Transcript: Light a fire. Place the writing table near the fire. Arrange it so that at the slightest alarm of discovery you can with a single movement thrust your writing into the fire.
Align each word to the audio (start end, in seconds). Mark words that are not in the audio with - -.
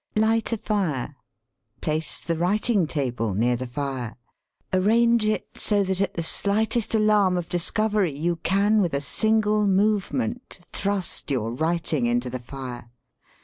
Light 0.15 0.51
a 0.51 0.57
fire. 0.57 1.15
Place 1.79 2.19
the 2.21 2.35
writing 2.35 2.87
table 2.87 3.35
near 3.35 3.55
the 3.55 3.67
fire. 3.67 4.17
Arrange 4.73 5.25
it 5.27 5.47
so 5.53 5.83
that 5.83 6.01
at 6.01 6.15
the 6.15 6.23
slightest 6.23 6.95
alarm 6.95 7.37
of 7.37 7.49
discovery 7.49 8.17
you 8.17 8.37
can 8.37 8.81
with 8.81 8.95
a 8.95 8.99
single 9.01 9.67
movement 9.67 10.59
thrust 10.73 11.29
your 11.29 11.53
writing 11.53 12.07
into 12.07 12.31
the 12.31 12.39
fire. 12.39 12.89